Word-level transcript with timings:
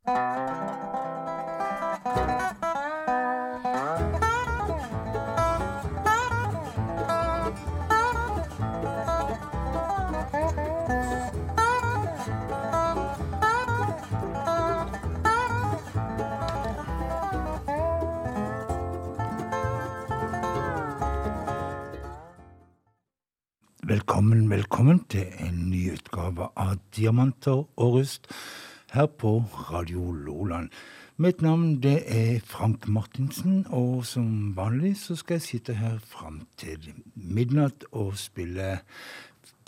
Velkommen, 0.00 0.16
velkommen 24.50 25.04
til 25.10 25.26
en 25.40 25.70
ny 25.70 25.92
utgave 25.92 26.48
av 26.56 26.76
Diamanter 26.96 27.52
og 27.76 27.94
rust 27.98 28.32
her 28.94 29.06
på 29.06 29.44
Radio 29.70 30.10
Loland. 30.12 30.70
Mitt 31.20 31.42
navn 31.42 31.82
det 31.82 31.98
er 32.08 32.40
Frank 32.44 32.88
Martinsen, 32.88 33.66
og 33.68 34.06
som 34.08 34.54
vanlig 34.56 34.94
så 35.02 35.16
skal 35.20 35.36
jeg 35.36 35.46
sitte 35.46 35.76
her 35.76 35.98
fram 36.00 36.40
til 36.60 36.90
midnatt 37.14 37.84
og 37.92 38.16
spille 38.18 38.78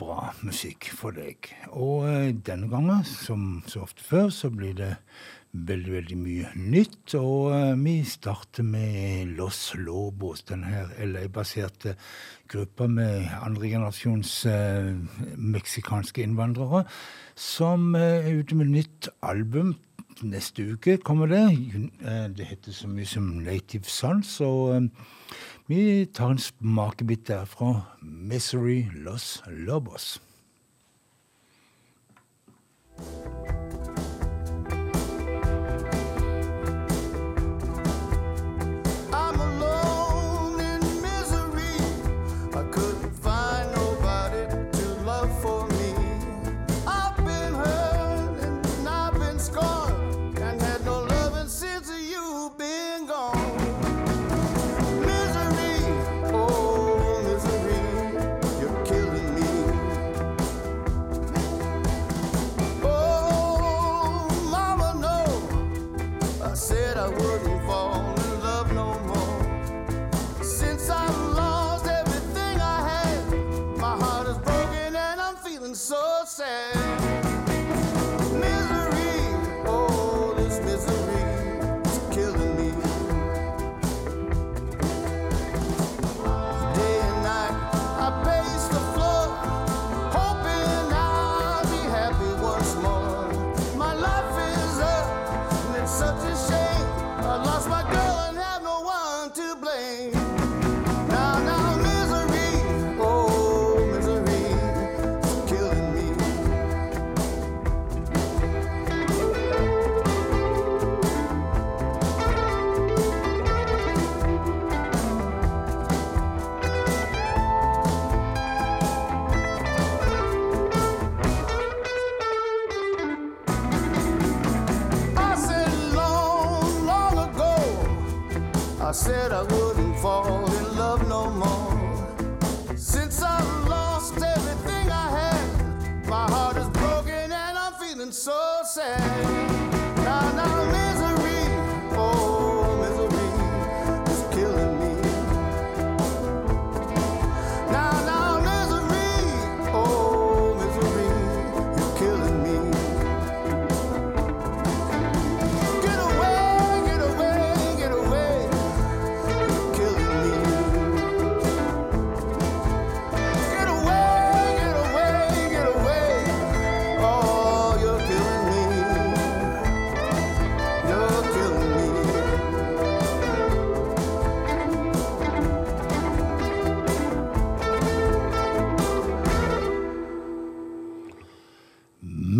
bra 0.00 0.33
musikk 0.42 0.88
for 0.97 1.14
deg. 1.14 1.50
Og 1.70 2.09
eh, 2.09 2.33
denne 2.34 2.70
gangen, 2.73 3.05
som 3.05 3.62
så 3.69 3.84
ofte 3.84 4.05
før, 4.05 4.33
så 4.33 4.50
blir 4.50 4.74
det 4.78 4.95
veldig, 5.52 5.92
veldig 5.92 6.19
mye 6.19 6.51
nytt. 6.56 7.15
Og 7.19 7.52
uh, 7.52 7.73
vi 7.79 8.01
starter 8.09 8.65
med 8.66 9.34
Los 9.37 9.73
Lobos, 9.78 10.45
den 10.48 10.65
her 10.65 10.92
LA-baserte 11.05 11.97
gruppa 12.51 12.88
med 12.91 13.28
andregenerasjons 13.42 14.34
uh, 14.47 14.92
meksikanske 15.37 16.25
innvandrere, 16.25 16.84
som 17.34 17.95
uh, 17.95 18.01
er 18.01 18.41
ute 18.41 18.59
med 18.59 18.73
nytt 18.73 19.09
album. 19.23 19.77
Neste 20.23 20.75
uke 20.75 20.98
kommer 21.02 21.27
det. 21.27 21.47
Det 22.36 22.47
heter 22.47 22.75
så 22.77 22.86
mye 22.86 23.08
som 23.08 23.30
Native 23.42 23.89
Sons. 23.91 24.36
Og 24.45 24.91
vi 25.67 26.05
tar 26.14 26.34
en 26.34 26.39
smakebit 26.39 27.25
derfra. 27.33 27.73
Misery 28.03 28.84
Los 28.92 29.41
Lobos. 29.48 30.20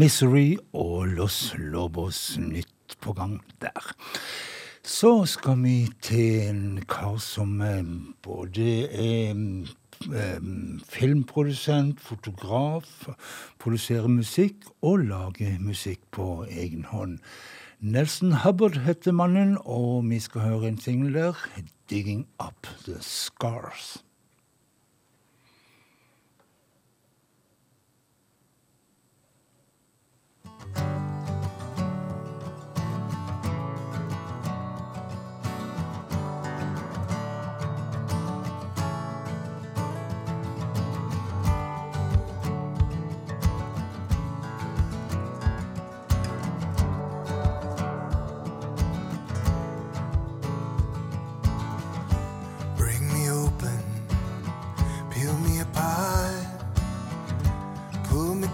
Misery 0.03 0.57
og 0.75 1.13
Los 1.15 1.53
Lobos 1.59 2.35
nytt 2.43 2.97
på 3.05 3.13
gang 3.15 3.37
der. 3.63 3.93
Så 4.83 5.13
skal 5.31 5.61
vi 5.63 5.77
til 6.03 6.49
en 6.49 6.81
kar 6.91 7.21
som 7.23 7.61
eh, 7.63 7.87
både 8.27 8.67
er 8.91 9.31
eh, 9.31 10.43
filmprodusent, 10.91 12.03
fotograf, 12.03 12.91
produserer 13.62 14.11
musikk 14.11 14.67
og 14.83 15.07
lager 15.07 15.61
musikk 15.62 16.03
på 16.11 16.49
egen 16.51 16.89
hånd. 16.91 17.21
Nelson 17.79 18.41
Hubbard 18.43 18.83
heter 18.83 19.15
mannen, 19.15 19.55
og 19.62 20.09
vi 20.11 20.19
skal 20.19 20.49
høre 20.49 20.73
en 20.73 20.83
singel 20.83 21.15
der, 21.15 21.39
'Digging 21.87 22.27
Up 22.43 22.67
The 22.89 22.99
Scars'. 22.99 24.03
Música 30.65 31.12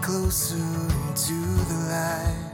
closer 0.09 0.55
into 0.55 1.33
the 1.69 1.75
light. 1.87 2.48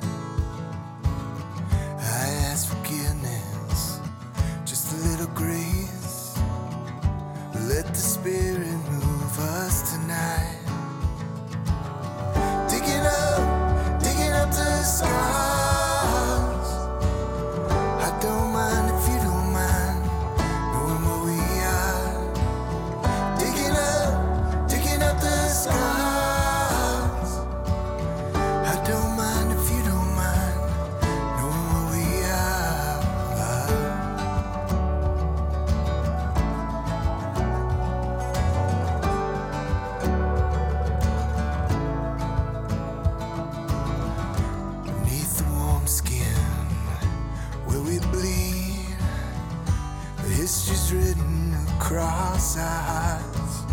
sides 52.45 53.63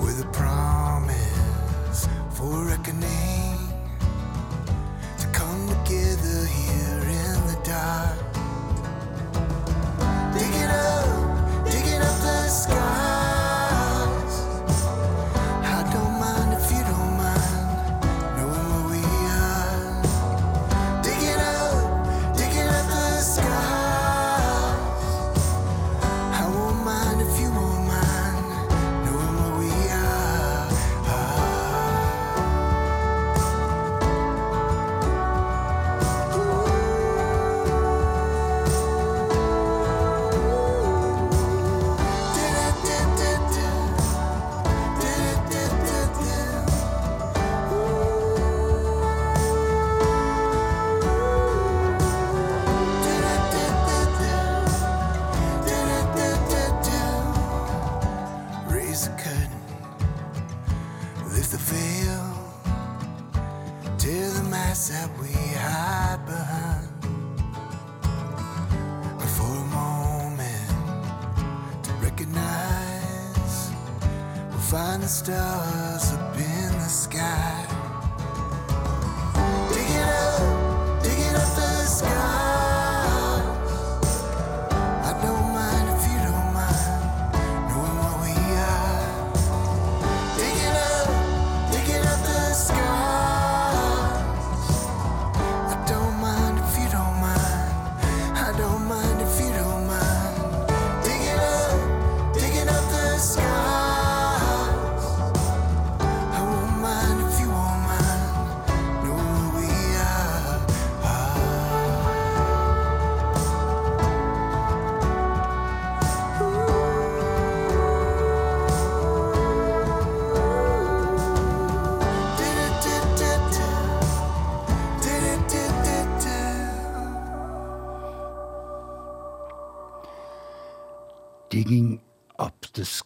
with 0.00 0.22
a 0.22 0.28
promise 0.32 2.06
for 2.30 2.66
reckoning 2.66 3.58
to 5.18 5.26
come 5.32 5.66
together 5.84 6.46
here 6.46 7.07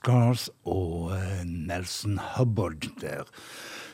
Scars 0.02 0.48
og 0.66 1.12
eh, 1.14 1.44
Nelson 1.46 2.18
Hubbard 2.34 2.88
der. 3.00 3.22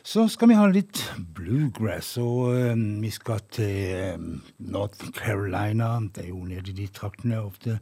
Så 0.01 0.23
skal 0.31 0.49
vi 0.49 0.55
ha 0.57 0.63
litt 0.65 1.03
bluegrass, 1.37 2.15
og 2.17 2.55
um, 2.55 2.81
vi 3.03 3.11
skal 3.13 3.43
til 3.53 4.15
um, 4.15 4.39
North 4.57 5.11
Carolina. 5.13 5.91
Det 6.09 6.23
er 6.23 6.31
jo 6.31 6.41
nede 6.47 6.73
i 6.73 6.77
de 6.79 6.87
traktene 6.89 7.37
ofte 7.43 7.77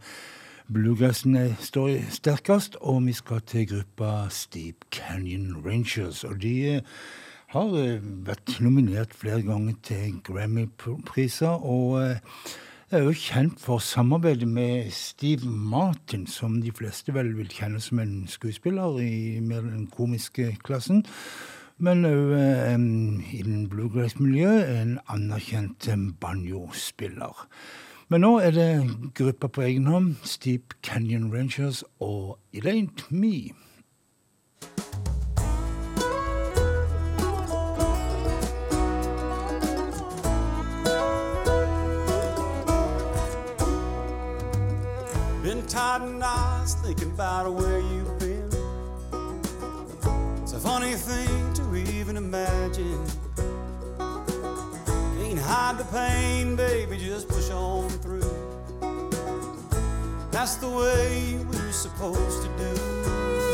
bluegrassen 0.68 1.38
står 1.64 2.02
sterkest. 2.12 2.76
Og 2.84 3.06
vi 3.08 3.16
skal 3.16 3.46
til 3.48 3.70
gruppa 3.72 4.28
Steep 4.28 4.90
Canyon 4.92 5.64
Rangers. 5.64 6.26
Og 6.28 6.42
de 6.44 6.82
har 7.56 7.76
vært 8.28 8.58
nominert 8.60 9.16
flere 9.16 9.46
ganger 9.48 9.80
til 9.88 10.20
Grammy-priser. 10.28 11.64
og 11.64 12.18
er 12.92 13.04
jo 13.04 13.12
kjent 13.12 13.60
for 13.60 13.82
samarbeidet 13.84 14.48
med 14.48 14.92
Steve 14.96 15.46
Martin, 15.46 16.28
som 16.28 16.62
de 16.62 16.72
fleste 16.72 17.12
vel 17.14 17.34
vil 17.36 17.50
kjenne 17.52 17.82
som 17.84 18.00
en 18.00 18.28
skuespiller 18.32 19.00
i 19.04 19.40
mer 19.44 19.66
den 19.66 19.90
komiske 19.92 20.54
klassen. 20.64 21.04
Men 21.84 22.08
òg 22.08 22.32
eh, 22.38 22.80
i 23.36 23.42
den 23.44 23.68
bluegrass-miljøet 23.70 24.72
en 24.72 24.96
anerkjent 25.12 25.90
banjospiller. 26.22 27.44
Men 28.08 28.24
nå 28.24 28.38
er 28.40 28.56
det 28.56 28.70
gruppa 29.20 29.52
på 29.52 29.68
egen 29.68 29.92
hånd, 29.92 30.16
Steep 30.24 30.80
Canyon 30.82 31.28
Rangers 31.34 31.84
og 32.00 32.38
It 32.54 32.66
Ain't 32.72 33.04
Me. 33.12 33.52
In 45.78 46.18
knots 46.18 46.74
thinking 46.74 47.12
about 47.12 47.54
where 47.54 47.80
you've 47.80 48.18
been. 48.18 48.50
It's 50.42 50.54
a 50.54 50.60
funny 50.60 50.94
thing 50.94 51.54
to 51.54 51.76
even 51.76 52.18
imagine. 52.18 53.06
Can't 55.20 55.40
hide 55.40 55.78
the 55.78 55.86
pain, 55.92 56.56
baby, 56.56 56.98
just 56.98 57.28
push 57.28 57.52
on 57.52 57.90
through. 57.90 58.22
That's 60.32 60.56
the 60.56 60.70
way 60.70 61.38
we're 61.48 61.72
supposed 61.72 62.42
to 62.44 62.50
do. 62.58 63.47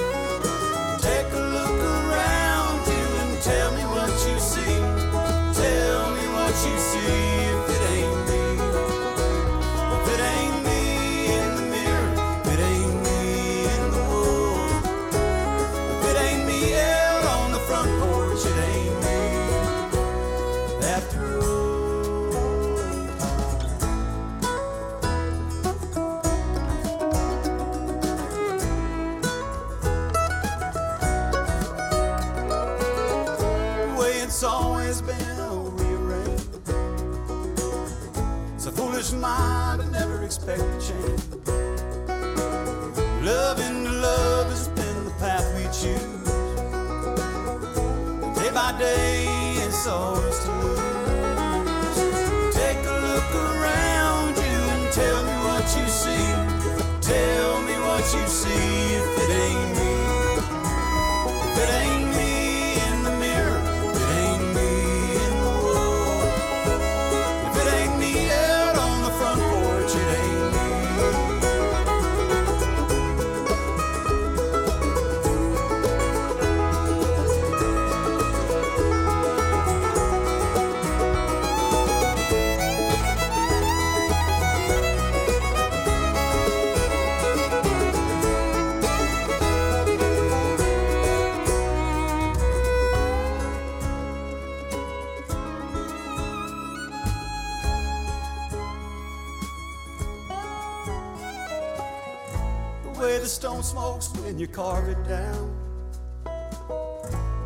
Smokes 103.63 104.10
when 104.17 104.38
you 104.38 104.46
carve 104.46 104.89
it 104.89 105.01
down. 105.08 105.55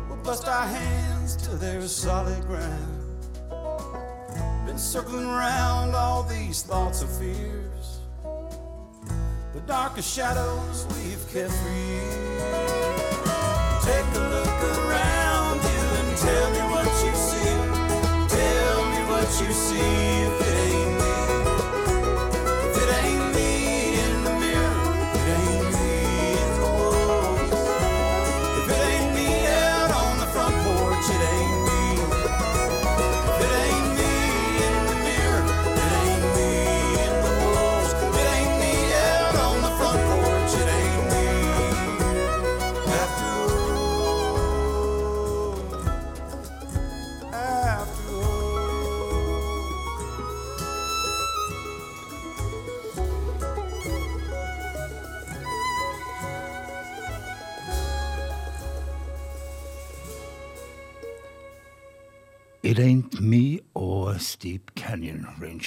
We'll 0.08 0.18
bust 0.24 0.48
our 0.48 0.66
hands 0.66 1.36
till 1.36 1.56
there's 1.56 1.94
solid 1.94 2.42
ground. 2.46 3.04
Been 4.66 4.78
circling 4.78 5.26
around 5.26 5.94
all 5.94 6.24
these 6.24 6.62
thoughts 6.62 7.02
and 7.02 7.10
fears. 7.10 8.00
The 9.54 9.60
darkest 9.66 10.12
shadows 10.12 10.86
we've 10.96 11.24
kept 11.32 11.52
for 11.52 11.70
years. 11.70 12.58
Take 13.84 14.08
a 14.14 14.24
look 14.34 14.58
around 14.78 15.56
you 15.70 15.82
and 16.00 16.16
tell 16.18 16.50
me 16.50 16.62
what 16.74 16.90
you 17.04 17.14
see. 17.28 17.54
Tell 18.36 18.78
me 18.90 19.00
what 19.10 19.28
you 19.40 19.52
see 19.54 19.97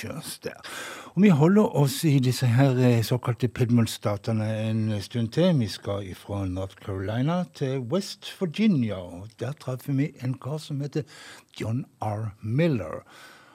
Canyon 0.01 0.23
der. 0.43 0.53
Og 1.05 1.21
vi 1.21 1.29
holder 1.29 1.75
oss 1.75 2.03
i 2.03 2.19
disse 2.19 2.47
her 2.47 2.77
eh, 2.77 3.03
såkalte 3.03 3.47
Pidmont-statene 3.47 4.69
en 4.69 5.01
stund 5.01 5.29
til. 5.29 5.59
Vi 5.59 5.67
skal 5.67 6.15
fra 6.15 6.45
North 6.45 6.75
Carolina 6.85 7.43
til 7.53 7.79
West 7.79 8.41
Virginia, 8.41 8.95
og 8.95 9.27
der 9.39 9.51
treffer 9.51 9.93
vi 9.93 10.11
en 10.23 10.33
kar 10.33 10.57
som 10.57 10.81
heter 10.81 11.03
John 11.59 11.85
R. 12.01 12.31
Miller. 12.41 13.03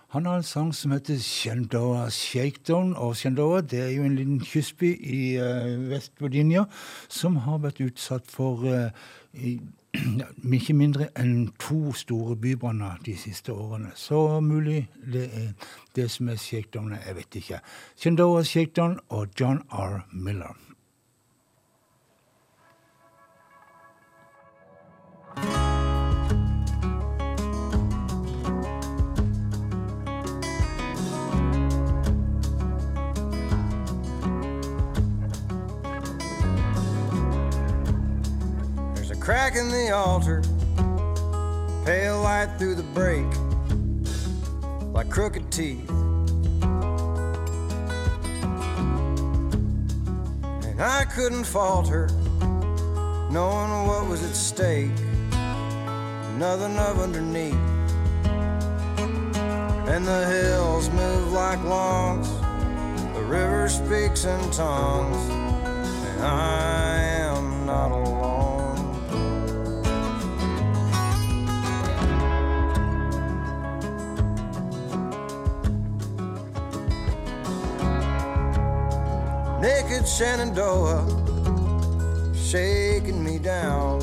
Han 0.09 0.27
har 0.27 0.37
en 0.37 0.43
sang 0.43 0.75
som 0.75 0.93
heter 0.93 1.19
Shenandoah 1.19 2.11
Shakedown, 2.11 2.95
og 2.97 3.17
Shenandoah 3.17 3.63
det 3.63 3.81
er 3.81 3.91
jo 3.91 4.05
en 4.05 4.17
liten 4.17 4.41
kystby 4.41 4.95
i 5.03 5.37
uh, 5.37 5.91
West 5.91 6.13
Virginia 6.21 6.65
som 7.09 7.37
har 7.37 7.59
vært 7.59 7.81
utsatt 7.81 8.31
for 8.31 8.63
uh, 8.65 8.89
ikke 10.53 10.77
mindre 10.77 11.09
enn 11.19 11.49
to 11.63 11.93
store 11.93 12.37
bybranner 12.37 13.01
de 13.07 13.17
siste 13.17 13.53
årene. 13.53 13.91
Så 13.95 14.41
mulig 14.41 14.89
det 15.13 15.27
er 15.33 15.51
det 15.97 16.11
som 16.11 16.29
er 16.29 16.37
shakedownet, 16.37 17.07
jeg 17.07 17.17
vet 17.17 17.41
ikke. 17.43 17.61
Shenandoah 17.97 18.45
Shakedown 18.45 18.99
og 19.09 19.29
John 19.41 19.63
R. 19.71 20.07
Miller. 20.13 20.57
There's 25.37 25.96
crack 39.27 39.57
in 39.57 39.69
the 39.73 39.91
altar, 39.91 40.41
pale 41.85 42.21
light 42.23 42.47
through 42.61 42.77
the 42.77 42.83
break, 42.95 43.27
like 44.93 45.11
crooked 45.11 45.51
teeth. 45.51 45.91
And 50.63 50.81
I 50.81 51.05
couldn't 51.13 51.43
falter, 51.43 52.07
knowing 53.29 53.89
what 53.89 54.07
was 54.07 54.23
at 54.23 54.37
stake, 54.37 54.97
nothing 56.39 56.79
of 56.79 57.01
underneath. 57.01 57.55
And 59.89 60.07
the 60.07 60.25
hills 60.25 60.89
move 60.91 61.33
like 61.33 61.61
logs, 61.65 62.31
the 63.13 63.25
river 63.27 63.69
speaks 63.69 64.25
in 64.25 64.39
tongues, 64.53 65.17
and 66.11 66.25
I 66.25 66.86
Naked 79.67 80.07
Shenandoah 80.07 81.05
shaking 82.37 83.25
me 83.25 83.41
down, 83.41 83.99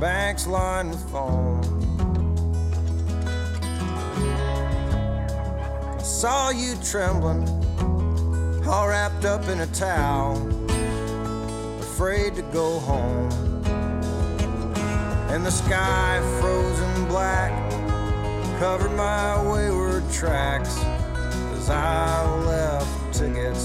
banks 0.00 0.46
lined 0.46 0.92
with 0.92 1.10
foam. 1.10 1.60
I 5.94 6.02
saw 6.02 6.48
you 6.48 6.74
trembling, 6.82 7.46
all 8.66 8.88
wrapped 8.88 9.26
up 9.26 9.46
in 9.48 9.60
a 9.60 9.66
towel, 9.66 10.38
afraid 11.80 12.34
to 12.36 12.42
go 12.50 12.78
home. 12.78 13.30
And 15.28 15.44
the 15.44 15.50
sky 15.50 16.18
frozen 16.40 17.08
black 17.08 17.52
covered 18.58 18.96
my 18.96 19.36
wayward 19.52 20.10
tracks 20.10 20.78
as 21.58 21.68
I 21.68 22.24
left 22.46 22.99
to 23.20 23.60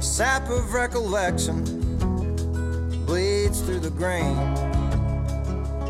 sap 0.00 0.48
of 0.50 0.72
recollection 0.72 1.64
bleeds 3.06 3.60
through 3.62 3.80
the 3.80 3.90
grain 3.90 4.36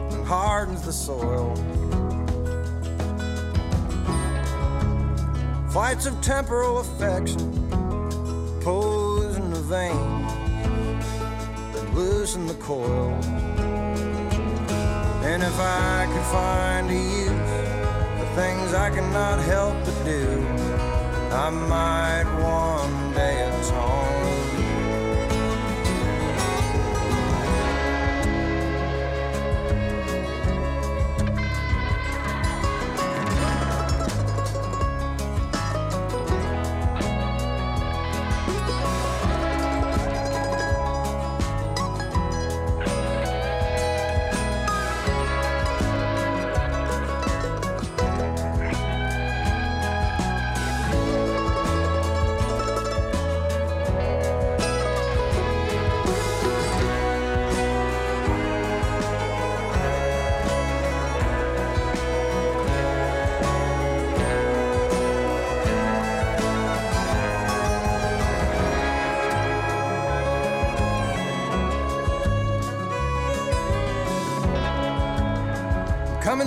and 0.09 0.27
hardens 0.27 0.81
the 0.87 0.93
soil. 0.93 1.55
Flights 5.71 6.07
of 6.07 6.19
temporal 6.23 6.79
affection 6.79 7.69
pose 8.63 9.37
in 9.37 9.51
the 9.51 9.61
vein 9.61 10.22
loosen 11.95 12.47
the 12.47 12.55
coil. 12.55 13.13
And 15.25 15.43
if 15.43 15.59
I 15.59 16.07
could 16.13 16.27
find 16.39 16.91
a 16.91 16.95
use 16.95 17.53
for 18.19 18.27
things 18.35 18.75
I 18.75 18.91
cannot 18.91 19.39
help 19.41 19.77
but 19.85 20.05
do, 20.05 20.47
I 21.33 21.51
might 21.51 22.25
one 22.43 22.72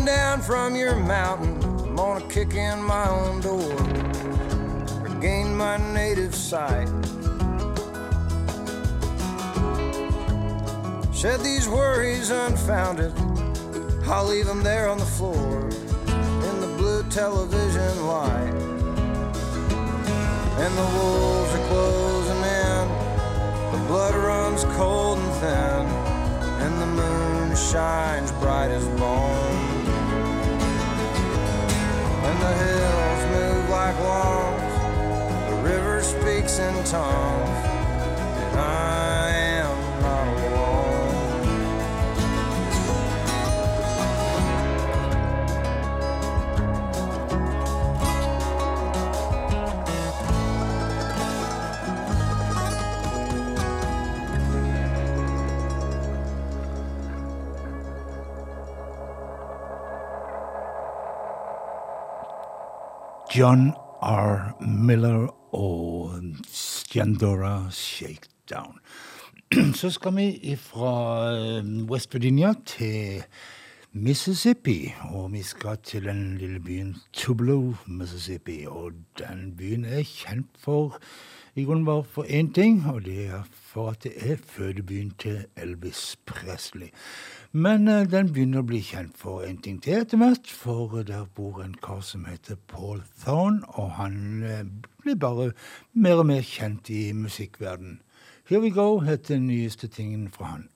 down 0.06 0.40
from 0.42 0.76
your 0.76 0.96
mountain, 0.96 1.62
I'm 1.84 1.96
gonna 1.96 2.28
kick 2.28 2.54
in 2.54 2.82
my 2.84 3.10
own 3.10 3.42
door, 3.42 3.76
regain 5.02 5.56
my 5.56 5.78
native 5.94 6.36
sight. 6.36 6.88
Shed 11.12 11.40
these 11.40 11.68
worries 11.68 12.30
unfounded, 12.30 13.14
I'll 14.06 14.26
leave 14.26 14.46
them 14.46 14.62
there 14.62 14.88
on 14.90 15.00
the 15.00 15.06
floor 15.06 15.70
in 16.08 16.62
the 16.62 16.72
blue 16.78 17.04
television 17.10 18.06
light. 18.06 18.54
And 20.64 20.78
the 20.78 20.90
wolves 20.98 21.54
are 21.56 21.68
closing 21.68 22.44
in, 22.64 22.88
the 23.72 23.88
blood 23.88 24.14
runs 24.14 24.66
cold 24.76 25.18
and 25.18 25.34
thin, 25.42 25.86
and 26.64 26.82
the 26.82 26.86
moon 26.86 27.56
shines 27.56 28.32
bright 28.34 28.70
as 28.70 28.86
bone. 29.00 29.65
The 32.46 32.54
hills 32.54 33.24
move 33.32 33.70
like 33.72 33.98
lawns, 34.02 35.50
the 35.50 35.56
river 35.68 36.04
speaks 36.04 36.60
in 36.60 36.76
tongues, 36.84 37.66
and 38.44 38.60
I 38.60 38.95
John 63.38 63.74
R. 64.02 64.56
Miller 64.62 65.28
og 65.56 66.12
Stjandora 66.48 67.68
Shakedown. 67.72 68.80
Så 69.80 69.90
skal 69.92 70.16
vi 70.16 70.56
fra 70.56 71.34
West 71.92 72.14
Virginia 72.14 72.54
til 72.66 73.24
Mississippi, 73.92 74.94
og 75.12 75.34
vi 75.34 75.42
skal 75.44 75.78
til 75.84 76.06
den 76.06 76.38
lille 76.38 76.60
byen 76.60 76.96
Tublo, 77.14 77.74
Mississippi. 77.88 78.66
Og 78.68 78.92
den 79.20 79.56
byen 79.58 79.86
er 79.86 80.04
kjent 80.04 80.56
for 80.60 80.96
i 81.56 81.64
grunnen 81.64 81.86
bare 81.86 82.04
for 82.04 82.24
én 82.24 82.54
ting, 82.54 82.86
og 82.88 83.06
det 83.06 83.26
er 83.26 83.44
for 83.52 83.90
at 83.90 84.04
det 84.04 84.14
er 84.32 84.36
fødebyen 84.48 85.12
til 85.20 85.46
Elvis 85.58 86.18
Presley. 86.26 86.88
Men 87.58 87.88
eh, 87.88 88.04
den 88.12 88.34
begynner 88.36 88.66
å 88.66 88.68
bli 88.68 88.82
kjent 88.84 89.16
for 89.16 89.46
en 89.48 89.62
ting 89.64 89.78
til 89.80 90.02
etter 90.02 90.20
hvert, 90.20 90.50
for 90.52 90.98
der 91.08 91.24
bor 91.38 91.62
en 91.64 91.78
kar 91.80 92.02
som 92.04 92.26
heter 92.28 92.58
Paul 92.68 93.00
Thorne, 93.22 93.62
og 93.80 93.94
han 93.96 94.18
eh, 94.44 94.66
blir 95.00 95.16
bare 95.16 95.54
mer 95.94 96.20
og 96.20 96.28
mer 96.34 96.44
kjent 96.44 96.92
i 96.92 97.14
musikkverden. 97.16 98.02
Here 98.50 98.60
We 98.60 98.74
Go 98.76 99.00
heter 99.08 99.38
den 99.38 99.48
nyeste 99.48 99.88
tingen 99.88 100.28
fra 100.36 100.52
han. 100.52 100.68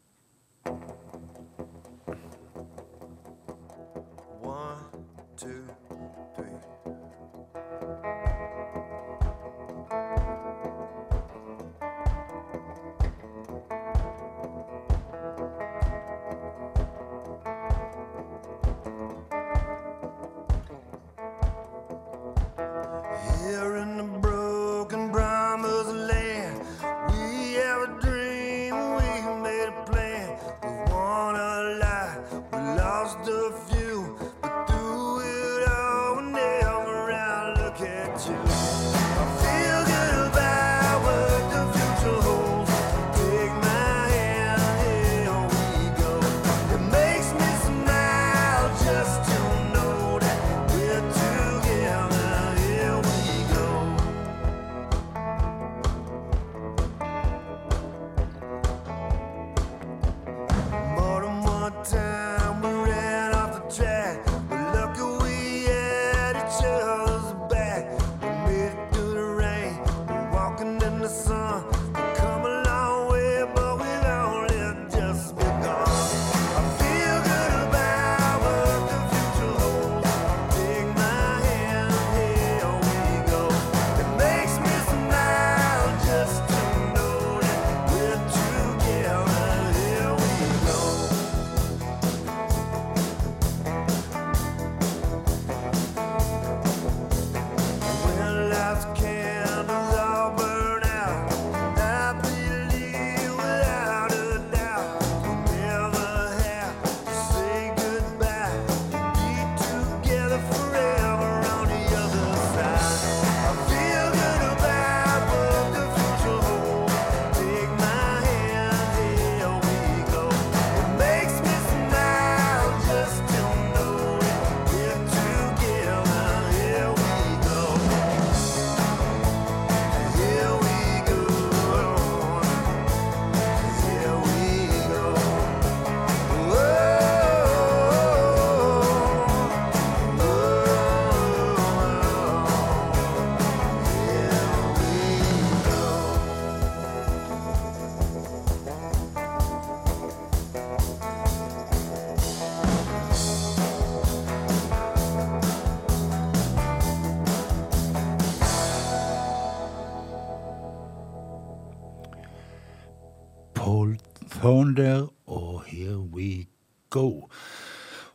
Thorne 164.49 164.75
der, 164.75 165.07
og 165.27 165.63
Here 165.67 165.97
We 165.97 166.45
Go. 166.89 167.29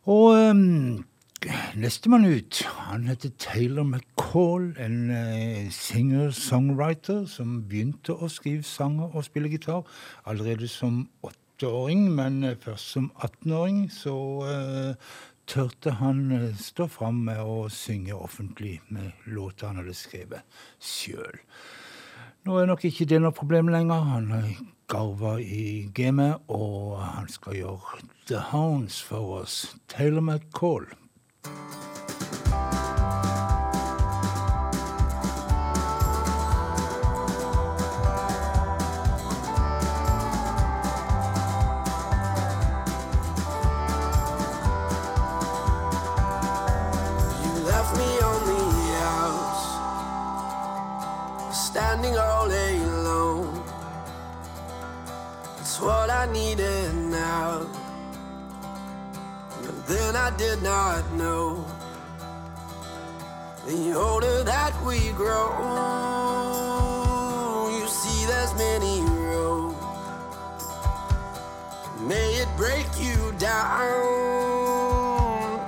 Og 0.02 0.50
um, 0.50 1.04
nestemann 1.76 2.24
ut, 2.24 2.62
han 2.62 3.06
heter 3.06 3.30
Taylor 3.38 3.82
McCall, 3.82 4.74
en 4.86 5.10
uh, 5.10 5.70
singer-songwriter 5.70 7.22
som 7.30 7.60
begynte 7.70 8.18
å 8.18 8.26
skrive 8.26 8.66
sanger 8.66 9.14
og 9.14 9.28
spille 9.28 9.52
gitar 9.52 9.86
allerede 10.26 10.66
som 10.66 11.04
åtteåring, 11.22 12.08
men 12.18 12.42
eh, 12.42 12.58
først 12.58 12.96
som 12.96 13.12
18-åring 13.14 13.84
så 13.94 14.18
uh, 14.42 15.16
tørte 15.46 16.00
han 16.02 16.26
eh, 16.34 16.50
stå 16.58 16.90
fram 16.90 17.22
med 17.30 17.46
å 17.46 17.68
synge 17.70 18.18
offentlig 18.18 18.80
med 18.88 19.26
låter 19.30 19.70
han 19.70 19.84
hadde 19.84 19.94
skrevet 19.94 20.62
sjøl. 20.82 21.44
Nå 22.42 22.58
er 22.58 22.66
nok 22.74 22.90
ikke 22.90 23.06
det 23.06 23.22
noe 23.22 23.38
problem 23.38 23.70
lenger. 23.70 24.08
Han 24.16 24.32
garva 24.88 25.36
i 25.40 25.90
gamet, 25.94 26.42
og 26.48 26.98
han 27.02 27.28
skal 27.28 27.56
gjøre 27.60 28.02
The 28.28 28.40
Hounds 28.50 29.02
for 29.02 29.40
oss. 29.40 29.76
Taylor 29.88 30.20
McCall. 30.20 30.86
I 56.24 56.32
needed 56.32 56.94
now. 56.94 57.66
But 59.62 59.86
then 59.86 60.16
I 60.16 60.34
did 60.38 60.62
not 60.62 61.12
know. 61.12 61.66
The 63.66 63.92
older 63.92 64.42
that 64.42 64.72
we 64.86 65.10
grow, 65.12 65.50
you 67.68 67.86
see 67.86 68.24
there's 68.26 68.54
many 68.54 69.02
roads. 69.02 69.76
May 72.00 72.36
it 72.36 72.48
break 72.56 72.86
you 72.98 73.34
down 73.38 74.54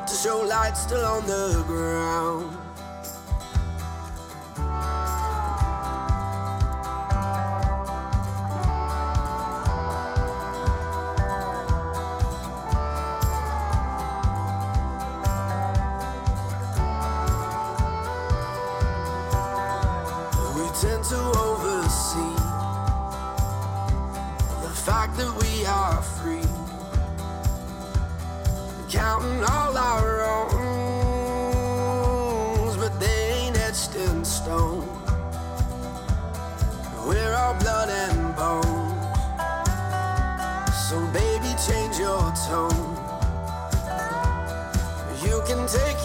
to 0.06 0.14
show 0.14 0.40
light 0.40 0.78
still 0.78 1.04
on 1.04 1.26
the 1.26 1.62
ground. 1.66 2.55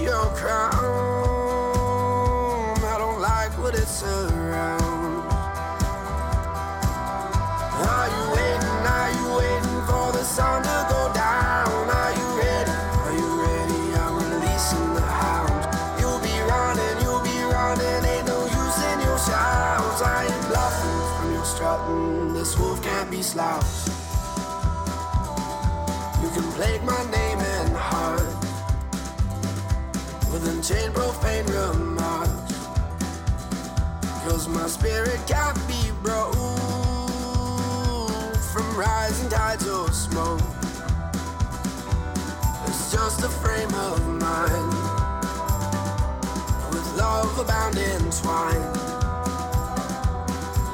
Your 0.01 0.25
crown. 0.33 0.73
I 2.83 2.95
don't 2.97 3.21
like 3.21 3.51
what 3.59 3.75
it's 3.75 4.03
around. 4.03 4.81
Are 7.61 8.09
you 8.09 8.23
waiting? 8.35 8.81
Are 8.97 9.11
you 9.17 9.25
waiting 9.37 9.81
for 9.85 10.11
the 10.11 10.23
sun 10.23 10.63
to 10.63 10.77
go 10.89 11.13
down? 11.13 11.89
Are 11.89 12.13
you 12.19 12.27
ready? 12.41 12.71
Are 13.05 13.13
you 13.13 13.29
ready? 13.45 13.81
I'm 14.01 14.15
releasing 14.17 14.93
the 14.95 15.01
hound. 15.01 15.53
You'll 15.99 16.19
be 16.19 16.35
running, 16.49 16.95
you'll 17.03 17.21
be 17.21 17.37
running. 17.43 18.05
Ain't 18.05 18.27
no 18.27 18.39
use 18.45 18.79
in 18.91 18.97
your 19.05 19.19
shouts. 19.19 20.01
I 20.01 20.25
ain't 20.25 20.47
bluffing 20.49 21.01
from 21.15 21.33
your 21.33 21.45
strutting. 21.45 22.33
This 22.33 22.57
wolf 22.57 22.81
can't 22.83 23.09
be 23.11 23.21
slouched. 23.21 23.89
You 26.23 26.29
can 26.29 26.51
plague 26.53 26.83
my 26.83 27.03
name 27.11 27.20
unchained 30.71 30.93
profane 30.93 31.45
remarks. 31.47 32.67
Cause 34.23 34.47
my 34.47 34.67
spirit 34.67 35.19
can't 35.27 35.57
be 35.67 35.91
broke 36.01 36.33
from 38.53 38.77
rising 38.77 39.29
tides 39.29 39.67
or 39.67 39.91
smoke. 39.91 40.41
It's 42.67 42.91
just 42.91 43.23
a 43.23 43.29
frame 43.29 43.73
of 43.73 44.07
mind 44.07 44.73
with 46.71 46.97
love 46.97 47.39
abound 47.39 47.77
entwined 47.77 48.75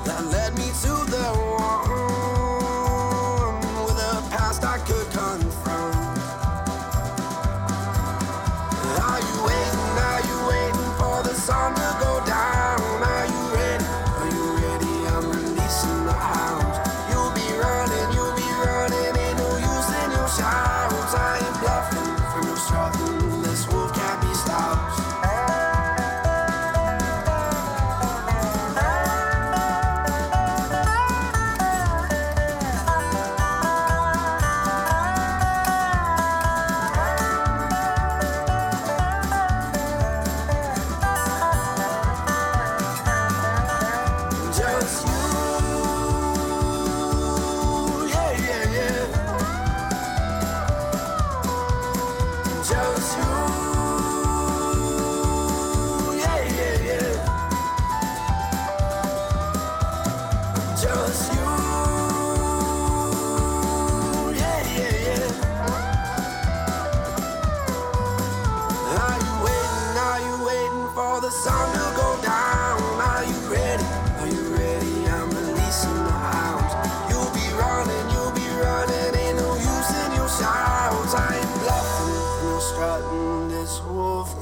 that 0.05 0.23
led 0.31 0.53
me 0.57 0.67
to 0.81 1.11
the 1.11 1.46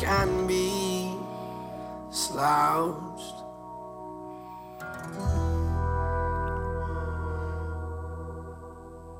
can 0.05 0.45
be 0.47 1.09
slouched. 2.11 3.37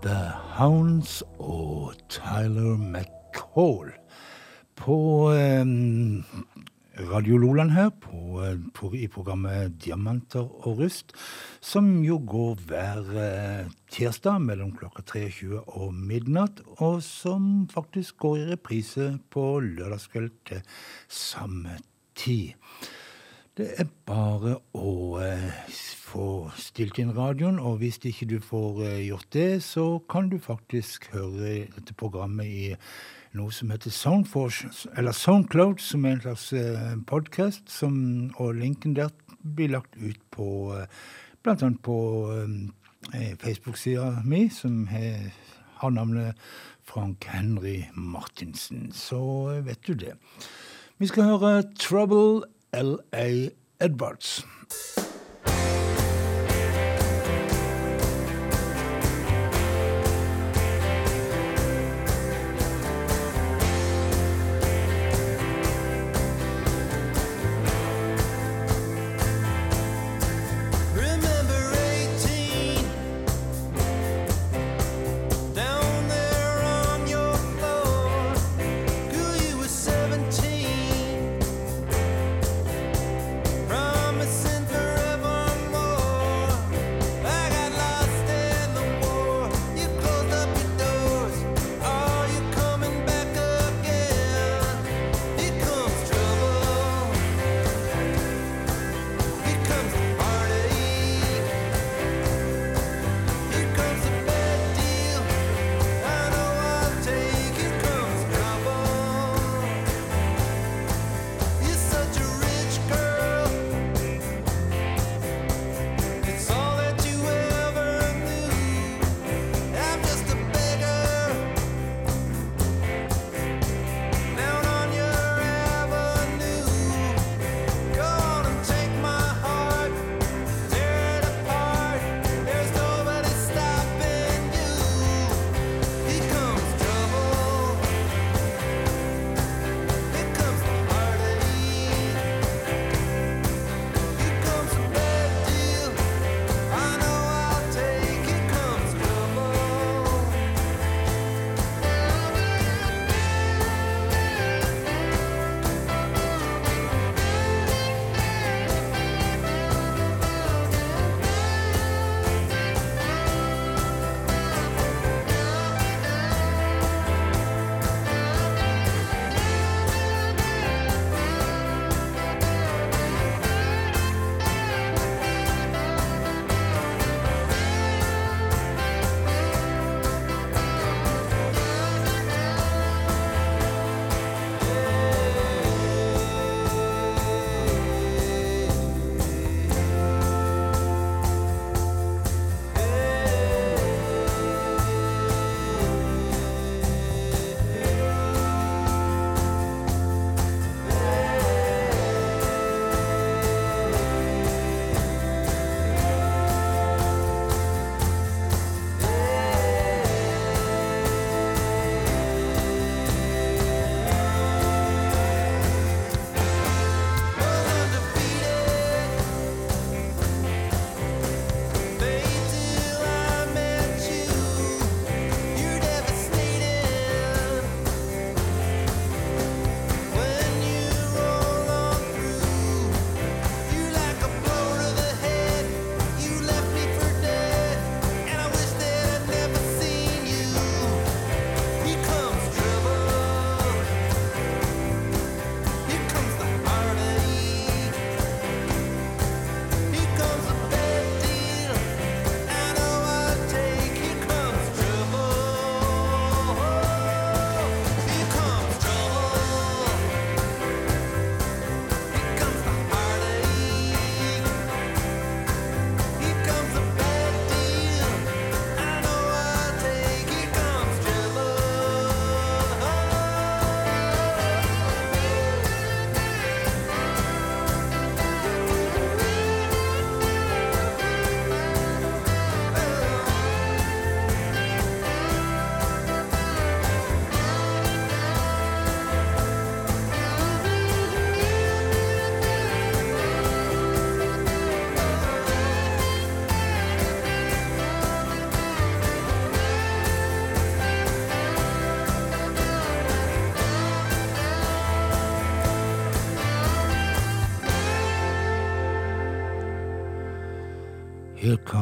The 0.01 0.31
Hounds 0.57 1.23
og 1.39 1.93
Tyler 2.09 2.77
McCall 2.77 3.91
på 4.75 5.31
eh, 5.33 5.65
Radio 6.95 7.37
Loland 7.37 7.71
her 7.71 7.89
på, 7.89 8.39
på, 8.73 8.89
i 8.95 9.07
programmet 9.11 9.73
Diamanter 9.83 10.45
og 10.63 10.79
rust, 10.79 11.11
som 11.59 11.89
jo 12.05 12.21
går 12.23 12.61
hver 12.69 13.09
eh, 13.19 13.71
tirsdag 13.91 14.39
mellom 14.45 14.71
klokka 14.77 15.03
23 15.03 15.59
og 15.59 15.91
midnatt, 15.91 16.61
og 16.79 17.01
som 17.03 17.65
faktisk 17.73 18.15
går 18.23 18.37
i 18.37 18.45
reprise 18.53 19.09
på 19.27 19.43
lørdagskveld 19.65 20.31
til 20.47 20.63
samme 21.11 21.75
tid. 22.15 22.55
Det 23.55 23.67
er 23.79 23.91
bare 24.07 24.57
å 24.75 24.95
eh, 25.19 25.51
få 25.99 26.47
stilt 26.59 26.99
inn 27.03 27.11
radioen, 27.15 27.59
og 27.59 27.81
hvis 27.83 27.99
ikke 28.07 28.29
du 28.31 28.39
får 28.39 28.81
eh, 28.87 29.03
gjort 29.09 29.29
det, 29.35 29.51
så 29.67 29.85
kan 30.11 30.31
du 30.31 30.39
faktisk 30.39 31.11
høre 31.11 31.65
dette 31.75 31.95
programmet 31.99 32.47
i 32.47 32.65
noe 33.35 33.51
som 33.53 33.71
heter 33.73 33.91
Soundforce, 33.91 34.89
eller 34.97 35.11
Soundcloud, 35.15 35.81
som 35.83 36.05
er 36.05 36.15
en 36.15 36.23
slags 36.23 36.47
eh, 36.53 36.95
podkast, 37.07 37.71
og 38.39 38.55
linken 38.55 38.95
der 38.95 39.11
blir 39.43 39.75
lagt 39.75 39.95
ut 39.99 40.21
på 40.31 40.47
bl.a. 40.71 40.87
blant 41.43 41.63
annet 41.63 41.81
på 41.85 41.97
eh, 43.13 43.35
Facebook-sida 43.41 44.23
mi, 44.25 44.47
som 44.49 44.87
he, 44.87 45.31
har 45.81 45.89
navnet 45.89 46.39
Frank 46.83 47.25
Henry 47.25 47.83
Martinsen. 47.93 48.91
Så 48.93 49.51
eh, 49.51 49.65
vet 49.65 49.83
du 49.87 49.93
det. 49.93 50.15
Vi 50.97 51.07
skal 51.11 51.23
høre 51.35 51.63
Trouble 51.79 52.47
L.A. 52.73 53.51
Edwards. 53.79 54.45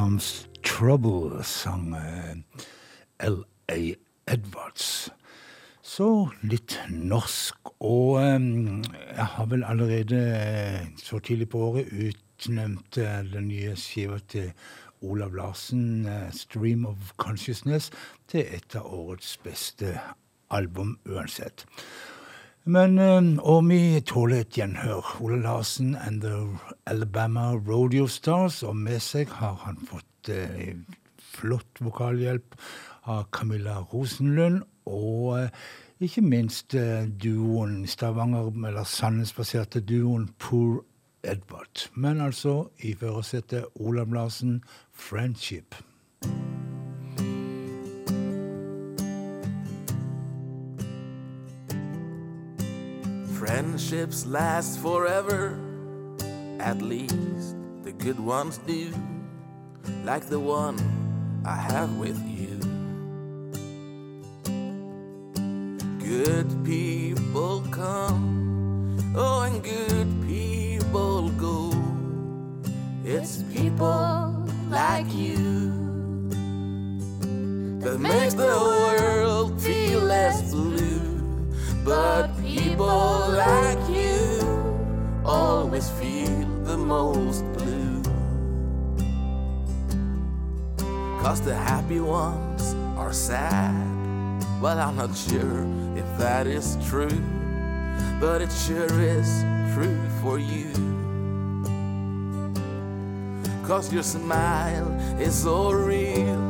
Here 0.03 0.19
Trouble, 0.63 1.43
sang 1.43 1.95
L.A. 3.19 3.95
Edwards. 4.27 5.09
Så 5.81 6.07
litt 6.43 6.75
norsk. 6.89 7.71
Og 7.79 8.19
jeg 8.19 9.27
har 9.35 9.47
vel 9.47 9.63
allerede 9.63 10.19
eh, 10.19 10.89
så 10.99 11.21
tidlig 11.23 11.47
på 11.53 11.61
året 11.69 11.91
utnevnt 11.93 12.99
eh, 12.99 13.21
den 13.31 13.47
nye 13.47 13.77
skiva 13.79 14.19
til 14.27 14.51
Olav 15.01 15.35
Larsen, 15.39 16.05
eh, 16.05 16.31
'Stream 16.31 16.85
of 16.85 17.13
Consciousness', 17.17 17.91
til 18.27 18.43
et 18.43 18.75
av 18.75 18.87
årets 18.87 19.37
beste 19.43 19.99
album 20.51 20.97
uansett. 21.05 21.65
Men, 22.65 22.97
eh, 22.97 23.39
og 23.43 23.65
vi 23.67 23.99
tåler 24.07 24.45
et 24.45 24.55
gjenhør. 24.55 25.17
Ole 25.21 25.41
Larsen 25.41 25.95
and 25.95 26.21
the 26.21 26.47
Alabama 26.85 27.53
Rodeo 27.55 28.07
Stars, 28.07 28.63
og 28.63 28.75
med 28.75 28.99
seg 29.03 29.27
har 29.27 29.57
han 29.65 29.77
fått 29.83 30.29
eh, 30.31 30.77
flott 31.19 31.81
vokalhjelp 31.83 32.55
av 33.11 33.25
Camilla 33.35 33.81
Rosenlund, 33.93 34.63
og 34.85 35.39
eh, 35.41 35.49
ikke 35.99 36.23
minst 36.23 36.75
eh, 36.75 37.03
duoen 37.07 37.83
Stavanger, 37.87 38.51
eller 38.67 38.87
Sandnes-baserte 38.87 39.83
duoen 39.83 40.29
Poor 40.39 40.85
Edward. 41.23 41.89
Men 41.95 42.21
altså 42.21 42.69
i 42.79 42.95
førersetet 42.95 43.65
Olav 43.75 44.13
Larsen, 44.13 44.61
'Friendship'. 44.95 45.83
Friendships 53.45 54.25
last 54.25 54.79
forever, 54.79 55.59
at 56.61 56.81
least 56.81 57.57
the 57.83 57.91
good 57.91 58.17
ones 58.17 58.57
do, 58.59 58.93
like 60.05 60.29
the 60.29 60.39
one 60.39 60.77
I 61.43 61.57
have 61.57 61.93
with 61.97 62.17
you. 62.25 62.57
Good 65.99 66.63
people 66.63 67.65
come, 67.69 68.97
oh, 69.13 69.41
and 69.41 69.61
good 69.61 70.07
people 70.25 71.27
go. 71.31 71.73
It's 73.03 73.43
people 73.53 74.47
like 74.69 75.13
you 75.13 76.29
that 77.81 77.99
makes 77.99 78.35
the 78.35 78.45
world 78.45 79.61
feel 79.61 79.99
less 79.99 80.49
blue. 80.53 81.01
But 81.83 82.32
people 82.57 83.33
like 83.33 83.79
you 83.89 85.21
always 85.25 85.89
feel 85.91 86.45
the 86.63 86.77
most 86.77 87.41
blue. 87.53 88.01
Cause 91.21 91.41
the 91.41 91.55
happy 91.55 91.99
ones 91.99 92.75
are 92.97 93.13
sad. 93.13 93.73
Well, 94.61 94.79
I'm 94.79 94.95
not 94.97 95.15
sure 95.15 95.65
if 95.97 96.05
that 96.17 96.47
is 96.47 96.77
true, 96.89 97.21
but 98.19 98.41
it 98.41 98.51
sure 98.51 99.01
is 99.01 99.29
true 99.73 99.99
for 100.21 100.37
you. 100.37 100.71
Cause 103.65 103.91
your 103.91 104.03
smile 104.03 104.91
is 105.19 105.43
so 105.43 105.71
real, 105.71 106.43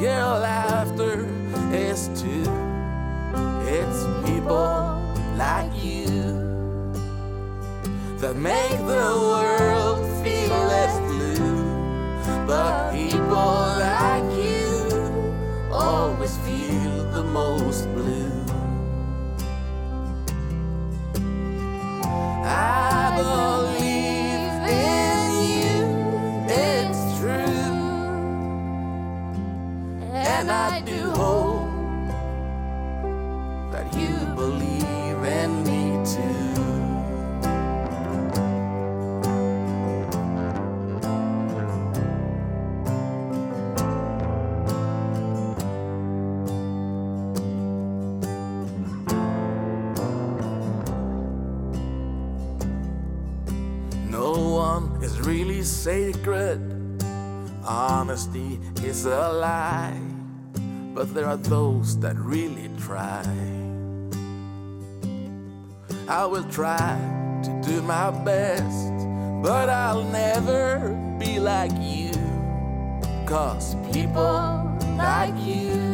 your 0.00 0.28
laughter 0.46 1.26
is 1.72 2.08
too. 2.20 2.46
It's 3.66 4.00
people 4.24 4.97
like 5.38 5.72
you 5.84 6.16
that 8.18 8.34
make 8.34 8.78
the 8.78 9.08
world 9.30 10.00
feel 10.24 10.56
less 10.66 10.98
blue. 10.98 11.64
But 12.44 12.92
people 12.92 13.36
like 13.78 14.28
you 14.44 15.70
always 15.70 16.36
feel 16.38 17.12
the 17.12 17.22
most 17.22 17.84
blue. 17.94 18.32
I 22.44 23.14
believe 23.20 24.54
in 24.84 25.26
you, 25.52 25.78
it's 26.48 27.02
true. 27.20 27.76
And 30.12 30.50
I 30.50 30.80
do 30.80 31.10
hope 31.10 31.47
sacred. 55.88 56.60
Honesty 57.64 58.60
is 58.84 59.06
a 59.06 59.32
lie. 59.32 59.98
But 60.94 61.14
there 61.14 61.24
are 61.24 61.38
those 61.38 61.98
that 62.00 62.14
really 62.16 62.68
try. 62.78 63.24
I 66.06 66.26
will 66.26 66.44
try 66.50 66.92
to 67.42 67.50
do 67.66 67.80
my 67.80 68.10
best, 68.10 68.92
but 69.42 69.70
I'll 69.70 70.04
never 70.04 70.92
be 71.18 71.40
like 71.40 71.72
you. 71.80 72.12
Cause 73.24 73.74
people 73.90 74.36
like 74.98 75.36
you 75.40 75.87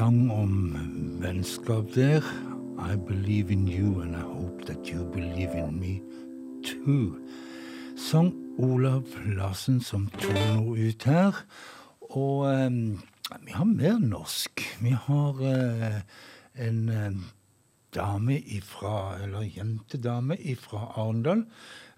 sang 0.00 0.30
om 0.32 0.76
vennskap 1.20 1.90
der. 1.94 2.24
I 2.78 2.96
believe 2.96 3.52
in 3.52 3.68
you 3.68 4.00
and 4.00 4.16
I 4.16 4.20
hope 4.20 4.64
that 4.64 4.88
you 4.88 5.04
believe 5.04 5.52
in 5.52 5.78
me 5.80 6.00
too. 6.64 7.20
Sang 7.96 8.32
Olav 8.58 9.04
Larsen 9.26 9.80
som 9.80 10.06
toner 10.06 10.72
ut 10.88 11.04
her. 11.04 11.42
Og 12.00 12.48
eh, 12.48 12.70
vi 13.44 13.52
har 13.52 13.68
mer 13.68 13.98
norsk. 13.98 14.64
Vi 14.80 14.94
har 14.96 15.42
eh, 15.44 16.00
en 16.56 16.88
eh, 16.88 17.20
dame 17.94 18.38
ifra, 18.40 19.18
eller 19.20 19.50
jentedame 19.56 20.38
fra 20.62 20.94
Arendal. 20.96 21.44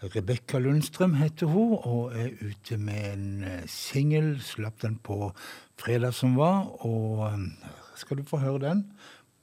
Rebekka 0.03 0.59
Lundstrøm 0.59 1.15
heter 1.15 1.47
hun, 1.47 1.79
og 1.79 2.19
er 2.19 2.35
ute 2.43 2.77
med 2.83 3.13
en 3.13 3.45
eh, 3.45 3.63
singel. 3.71 4.41
Slapp 4.43 4.83
den 4.83 4.99
på 4.99 5.31
fredag 5.79 6.19
som 6.19 6.35
var, 6.37 6.67
og 6.83 7.29
eh, 7.31 7.47
her 7.71 7.82
skal 7.95 8.17
du 8.17 8.23
få 8.23 8.37
høre 8.37 8.59
den. 8.59 8.93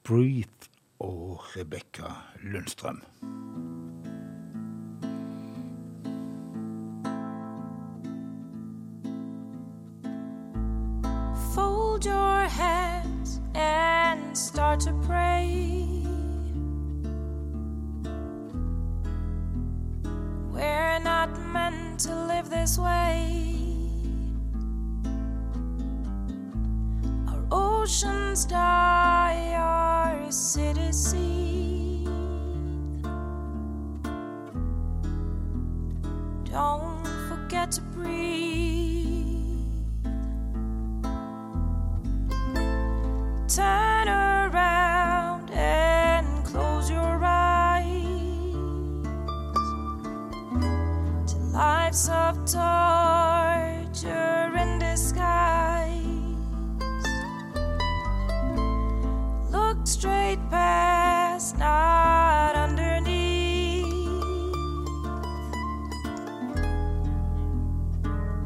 'Breathe' 0.08 0.70
og 1.00 1.40
Rebekka 1.56 2.02
Lundstrøm. 2.42 3.02
Fold 11.54 12.06
your 12.06 12.48
hands 12.48 13.40
and 13.54 14.36
start 14.36 14.80
to 14.80 14.92
pray. 15.02 15.46
We're 20.52 20.98
not 20.98 21.28
meant 21.52 22.00
to 22.00 22.14
live 22.26 22.50
this 22.50 22.78
way. 22.78 23.59
Oceans 27.50 28.44
die, 28.44 29.54
our 29.56 30.30
cities 30.30 30.96
seethe. 30.96 32.08
Don't 36.44 37.06
forget 37.28 37.72
to 37.72 37.80
breathe. 37.80 38.80
Turn 43.48 44.08
around 44.08 45.50
and 45.50 46.44
close 46.44 46.88
your 46.90 47.20
eyes 47.24 47.92
to 51.26 51.36
lives 51.52 52.08
of 52.08 52.36
torture 52.44 53.26
in 54.56 54.78
disguise. 54.78 55.59
Past, 60.50 61.58
not 61.58 62.54
underneath. 62.54 63.86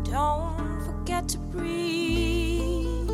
Don't 0.04 0.82
forget 0.84 1.28
to 1.28 1.38
breathe. 1.38 3.10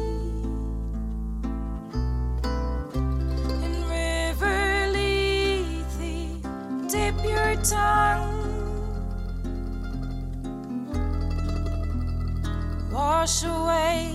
In 3.64 3.74
River 3.88 4.88
Lethe, 4.92 6.42
dip 6.88 7.24
your 7.24 7.54
tongue. 7.62 8.38
Wash 12.92 13.44
away 13.44 14.09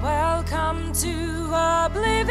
Welcome 0.00 0.92
to 0.92 1.50
oblivion. 1.52 2.29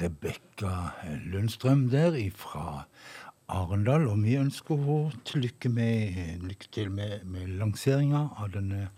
Rebekka 0.00 0.72
Lundstrøm 1.32 1.88
der 1.90 2.16
fra 2.36 2.86
Arendal. 3.48 4.08
Og 4.08 4.22
vi 4.24 4.36
ønsker 4.36 4.76
henne 4.76 5.42
lykke, 5.42 5.70
lykke, 6.42 6.68
til 6.72 6.90
med, 6.90 7.24
med 7.24 7.56
lanseringa 7.60 8.28
av 8.36 8.52
denne 8.54 8.90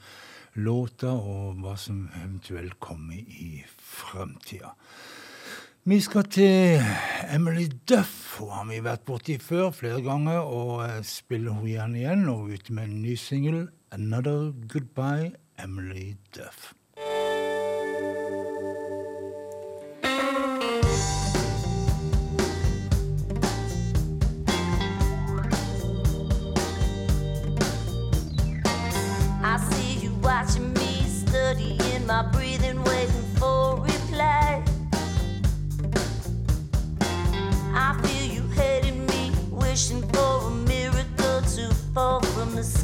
låta, 0.58 1.12
og 1.12 1.60
hva 1.62 1.76
som 1.78 2.08
eventuelt 2.18 2.78
kommer 2.82 3.18
i 3.18 3.62
framtida. 3.78 4.74
Vi 5.88 6.00
skal 6.04 6.26
til 6.28 6.82
Emily 7.32 7.68
Duff. 7.88 8.40
Hun 8.40 8.50
har 8.52 8.66
vi 8.68 8.80
vært 8.84 9.06
borti 9.08 9.38
før 9.40 9.70
flere 9.72 10.02
ganger, 10.04 10.42
og 10.42 10.82
eh, 10.84 10.98
spiller 11.06 11.54
hun 11.56 11.70
gjerne 11.70 12.02
igjen. 12.02 12.26
Og 12.28 12.50
ute 12.52 12.74
med 12.76 12.90
en 12.90 13.02
ny 13.02 13.14
singel, 13.16 13.68
'Another 13.90 14.52
Goodbye', 14.68 15.32
Emily 15.62 16.16
Duff. 16.36 16.74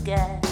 sky. 0.04 0.43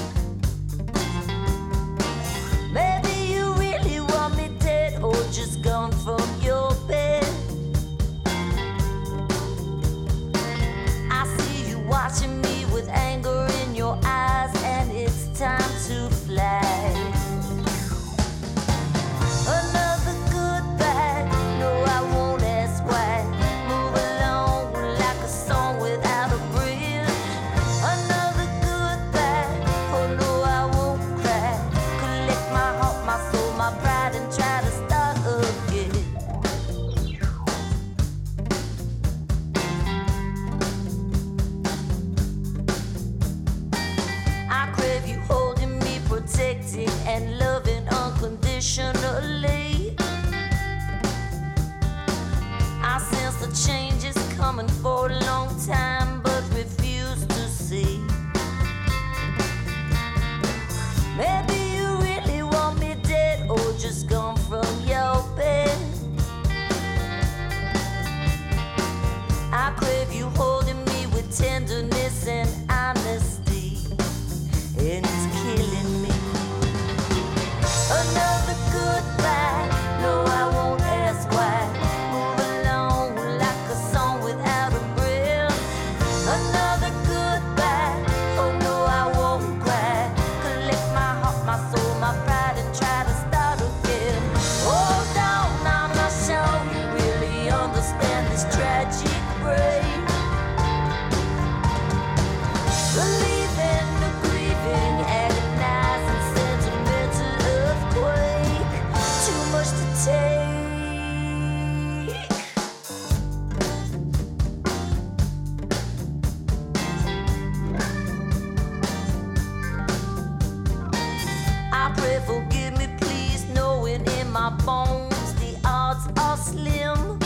or 126.19 126.37
slim. 126.37 127.19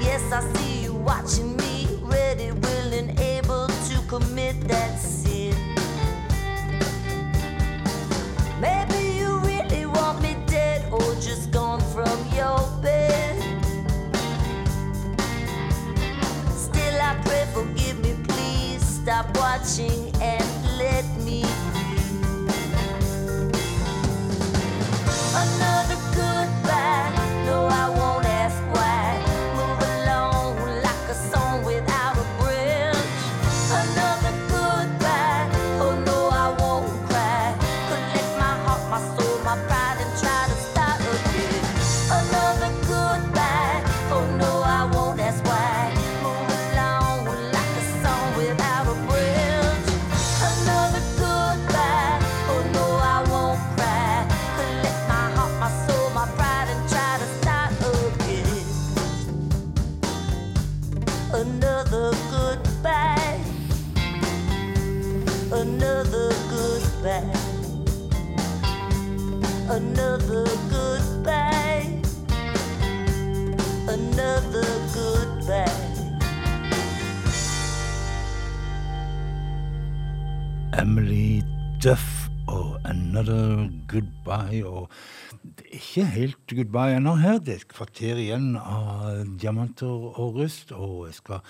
Yes, 0.00 0.22
I 0.32 0.40
see 0.54 0.84
you 0.84 0.94
watching 0.94 1.56
me, 1.56 1.88
ready, 2.02 2.50
willing, 2.52 3.18
able 3.18 3.66
to 3.66 3.96
commit 4.08 4.60
that 4.68 4.98
sin. 4.98 5.54
Maybe 8.60 9.18
you 9.18 9.38
really 9.38 9.86
want 9.86 10.22
me 10.22 10.36
dead 10.46 10.90
or 10.92 11.00
just 11.20 11.50
gone 11.50 11.80
from 11.92 12.18
your 12.34 12.60
bed. 12.82 13.40
Still, 16.50 17.00
I 17.00 17.20
pray, 17.24 17.46
forgive 17.52 17.98
me, 18.00 18.14
please. 18.28 18.82
Stop 18.84 19.36
watching. 19.36 20.03
goodbye. 84.34 84.64
Og 84.66 84.90
det 85.42 85.66
er 85.66 85.78
ikke 85.78 86.04
helt 86.14 86.54
goodbye 86.56 86.98
ennå 86.98 87.16
her. 87.16 87.38
Det 87.38 87.54
er 87.54 87.62
et 87.62 87.68
kvarter 87.68 88.20
igjen 88.20 88.54
av 88.58 89.24
diamanter 89.40 89.86
og 89.88 90.38
rust. 90.40 90.72
Og 90.72 91.06
jeg 91.08 91.14
skal 91.14 91.40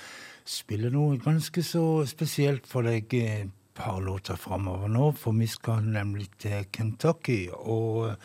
spille 0.45 0.91
noe 0.91 1.19
ganske 1.19 1.63
så 1.63 2.05
spesielt 2.07 2.67
for 2.67 2.83
deg 2.83 3.15
et 3.15 3.53
par 3.75 3.99
låter 4.01 4.37
framover 4.39 4.89
nå, 4.89 5.13
for 5.19 5.35
vi 5.35 5.47
skal 5.51 5.83
nemlig 5.85 6.31
til 6.39 6.67
Kentucky. 6.73 7.49
og... 7.53 8.17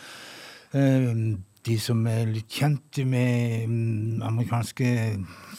Eh, 0.73 1.37
de 1.67 1.75
som 1.81 2.05
er 2.07 2.29
litt 2.31 2.47
kjent 2.55 3.01
med 3.05 3.67
mm, 3.67 4.21
amerikanske 4.23 4.87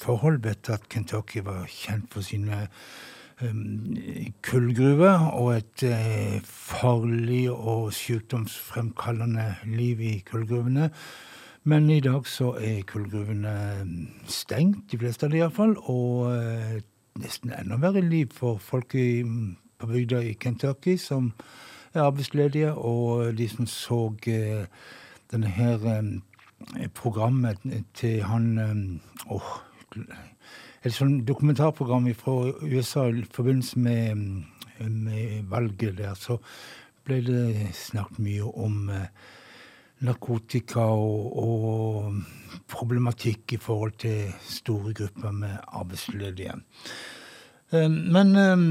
forhold, 0.01 0.41
vet 0.47 0.71
at 0.73 0.89
Kentucky 0.89 1.43
var 1.45 1.69
kjent 1.69 2.09
for 2.15 2.25
sine 2.25 2.65
kullgruve 4.43 5.11
og 5.33 5.57
et 5.57 5.83
øh, 5.83 6.41
farlig 6.45 7.51
og 7.51 7.93
sykdomsfremkallende 7.93 9.55
liv 9.65 10.01
i 10.01 10.19
kullgruvene. 10.31 10.91
Men 11.65 11.91
i 11.91 12.01
dag 12.01 12.27
så 12.27 12.55
er 12.61 12.83
kullgruvene 12.87 13.55
stengt, 14.27 14.93
de 14.93 14.99
fleste 14.99 15.27
av 15.27 15.33
dem 15.33 15.41
iallfall. 15.41 15.77
Og 15.79 16.33
øh, 16.37 16.81
nesten 17.21 17.53
enda 17.57 17.81
verre 17.81 18.01
liv 18.05 18.33
for 18.37 18.59
folk 18.59 18.95
i, 18.95 19.23
mm, 19.23 19.57
på 19.79 19.87
bygda 19.87 20.21
i 20.21 20.33
Kentucky 20.33 20.97
som 20.97 21.33
er 21.95 22.03
arbeidsledige, 22.03 22.75
og 22.75 23.27
øh, 23.27 23.39
de 23.39 23.49
som 23.49 23.67
så 23.67 24.13
denne 25.33 25.47
her 25.47 26.03
programmet 26.95 27.57
til 27.95 28.23
han 28.23 29.01
Åh, 29.31 29.37
oh, 29.37 29.59
et 30.85 30.95
sånt 30.95 31.27
dokumentarprogram 31.29 32.09
fra 32.17 32.53
USA 32.65 33.09
i 33.13 33.25
forbindelse 33.33 33.79
med, 33.79 34.15
mm, 34.15 34.45
med, 34.89 35.45
valget 35.51 35.99
der, 35.99 36.15
så 36.15 36.39
ble 37.05 37.21
det 37.25 37.75
snakket 37.77 38.23
mye 38.25 38.47
om 38.49 38.89
eh, 38.89 39.11
narkotika 40.07 40.81
og, 40.81 41.37
og, 41.37 42.15
problematikk 42.71 43.53
i 43.53 43.61
forhold 43.61 43.93
til 44.01 44.33
store 44.47 44.95
grupper 44.95 45.31
med 45.37 45.57
arbeidsledige. 45.69 46.55
Eh, 47.73 47.91
men 47.91 48.37
eh, 48.37 48.65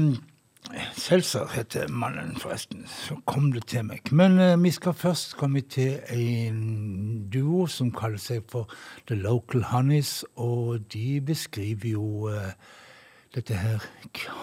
Seltzer 0.94 1.48
heter 1.54 1.88
mannen, 1.88 2.36
forresten. 2.36 2.86
Så 2.86 3.16
kom 3.26 3.52
det 3.52 3.66
til 3.66 3.84
meg. 3.84 4.12
Men 4.12 4.38
eh, 4.38 4.56
vi 4.62 4.70
skal 4.70 4.94
først 4.94 5.36
komme 5.36 5.60
til 5.60 5.98
en 6.14 7.28
duo 7.32 7.66
som 7.66 7.92
kaller 7.92 8.20
seg 8.20 8.44
for 8.48 8.70
The 9.08 9.18
Local 9.18 9.64
Honeys, 9.72 10.24
og 10.36 10.92
de 10.92 11.20
beskriver 11.20 11.90
jo 11.90 12.28
eh, 12.30 12.52
dette 13.34 13.54
her 13.54 13.84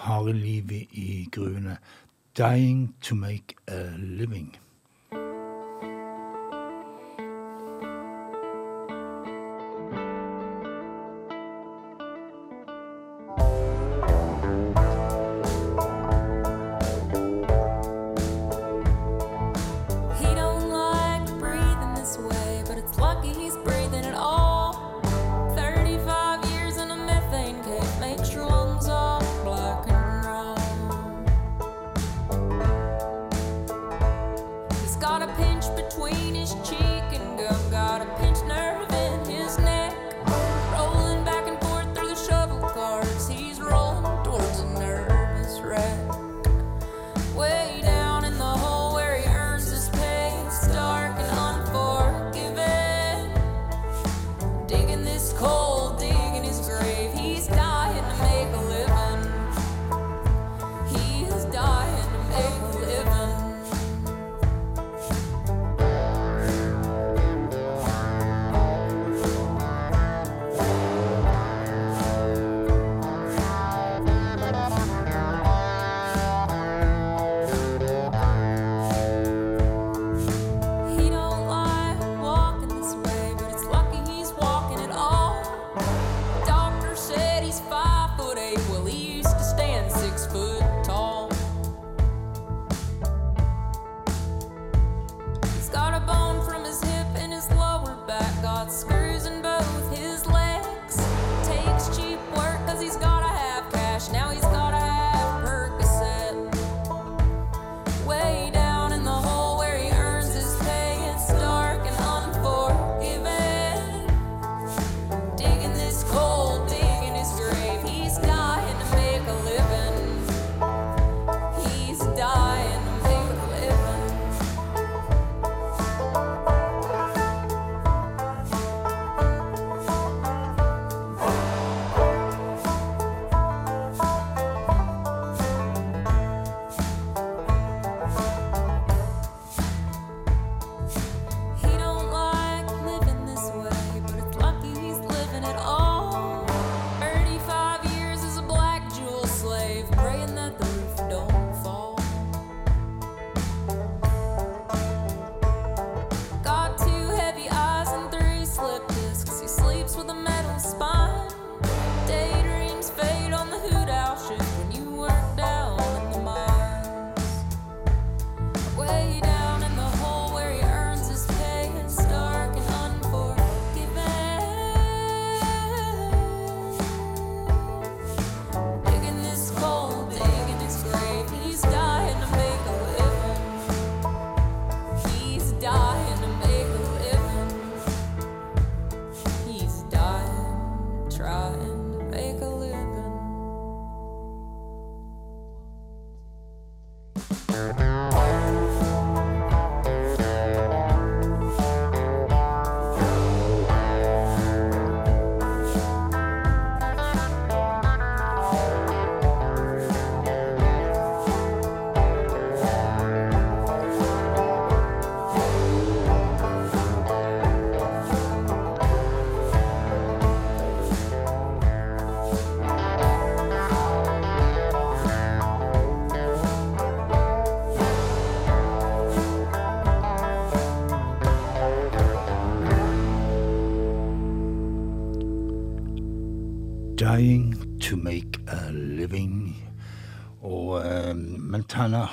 harde 0.03 0.33
livet 0.33 0.87
i 0.91 1.27
gruene 1.31 1.77
Dying 2.37 2.93
to 3.01 3.15
make 3.15 3.55
a 3.67 3.95
living. 3.97 4.57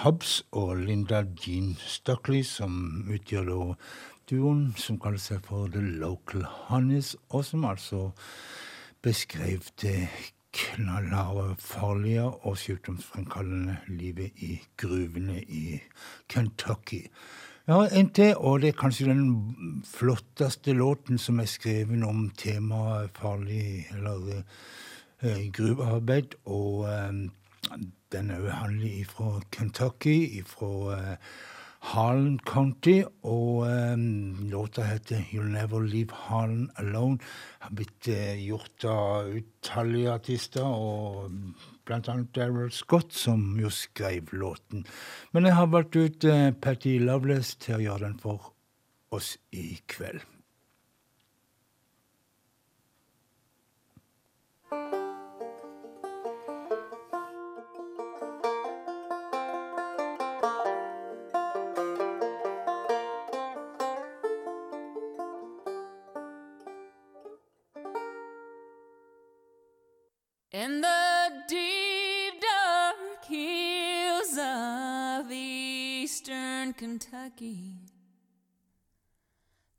Hobbs 0.05 0.43
og 0.53 0.77
Linda 0.77 1.23
Jean 1.47 1.79
Stockley, 1.81 2.43
som 2.45 3.07
utgjør 3.09 3.47
da 3.49 3.55
duoen 4.29 4.67
som 4.77 4.99
kaller 5.01 5.23
seg 5.23 5.41
for 5.47 5.71
The 5.73 5.81
Local 5.81 6.45
Honeys, 6.45 7.15
og 7.33 7.47
som 7.49 7.65
altså 7.65 8.11
beskrev 9.01 9.65
det 9.81 10.03
knallharde, 10.53 11.57
farlige 11.57 12.27
og 12.29 12.61
sykdomsfremkallende 12.61 13.79
livet 13.89 14.45
i 14.45 14.59
gruvene 14.77 15.41
i 15.41 15.81
Kentucky. 16.29 17.07
Ja, 17.65 17.81
en 17.89 18.13
til, 18.13 18.37
og 18.37 18.61
det 18.61 18.75
er 18.75 18.81
kanskje 18.85 19.09
den 19.09 19.83
flotteste 19.89 20.77
låten 20.77 21.17
som 21.17 21.41
er 21.41 21.49
skrevet 21.49 22.05
om 22.05 22.27
temaet 22.37 23.17
farlig 23.17 23.87
eller 23.97 24.43
eh, 25.23 25.49
gruvearbeid. 25.49 26.37
Og 26.45 26.91
eh, 26.93 27.79
den 28.15 28.31
jo 28.31 28.49
handler 28.55 29.11
fra 29.11 29.35
Kentucky, 29.53 30.43
fra 30.47 30.71
eh, 30.95 31.35
Harlan 31.85 32.39
County, 32.47 33.03
og 33.29 33.67
um, 33.69 34.49
låta 34.49 34.87
heter 34.89 35.27
You'll 35.33 35.53
Never 35.53 35.85
Leave 35.85 36.17
Harlan 36.29 36.71
Alone. 36.81 37.19
Har 37.61 37.75
blitt 37.77 38.09
uh, 38.09 38.33
gjort 38.41 38.87
av 38.89 39.29
utallige 39.37 40.15
artister, 40.15 40.65
og 40.65 41.29
annet 41.93 42.33
Daryl 42.37 42.73
Scott, 42.73 43.13
som 43.13 43.59
jo 43.61 43.69
skrev 43.69 44.33
låten. 44.33 44.87
Men 45.37 45.51
jeg 45.51 45.59
har 45.61 45.73
valgt 45.75 45.99
ut 45.99 46.25
uh, 46.25 46.53
Patty 46.57 46.97
Loveless 47.03 47.57
til 47.61 47.77
å 47.77 47.85
gjøre 47.89 48.07
den 48.09 48.21
for 48.23 48.55
oss 49.15 49.35
i 49.53 49.75
kveld. 49.91 50.25
Kentucky, 76.77 77.75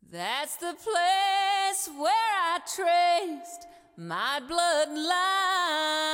that's 0.09 0.55
the 0.57 0.73
place 0.73 1.89
where 1.97 2.11
I 2.11 2.59
traced 2.73 3.67
my 3.97 4.39
bloodline. 4.49 6.04